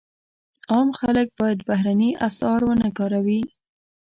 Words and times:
عام 0.71 0.89
خلک 0.99 1.27
باید 1.39 1.59
بهرني 1.67 2.09
اسعار 2.27 2.61
ونه 2.65 2.89
کاروي. 2.97 3.41